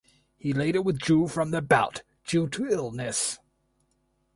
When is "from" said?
1.27-1.51